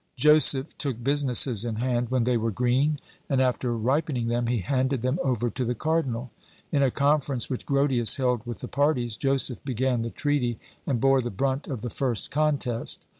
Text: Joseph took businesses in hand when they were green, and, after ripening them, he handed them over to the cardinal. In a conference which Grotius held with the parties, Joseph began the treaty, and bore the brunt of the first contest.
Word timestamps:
Joseph 0.15 0.75
took 0.79 1.03
businesses 1.03 1.63
in 1.63 1.75
hand 1.75 2.09
when 2.09 2.23
they 2.23 2.35
were 2.35 2.49
green, 2.49 2.97
and, 3.29 3.39
after 3.39 3.77
ripening 3.77 4.29
them, 4.29 4.47
he 4.47 4.57
handed 4.57 5.03
them 5.03 5.19
over 5.23 5.51
to 5.51 5.63
the 5.63 5.75
cardinal. 5.75 6.31
In 6.71 6.81
a 6.81 6.89
conference 6.89 7.51
which 7.51 7.67
Grotius 7.67 8.15
held 8.15 8.43
with 8.43 8.61
the 8.61 8.67
parties, 8.67 9.15
Joseph 9.15 9.63
began 9.63 10.01
the 10.01 10.09
treaty, 10.09 10.57
and 10.87 10.99
bore 10.99 11.21
the 11.21 11.29
brunt 11.29 11.67
of 11.67 11.83
the 11.83 11.91
first 11.91 12.31
contest. 12.31 13.05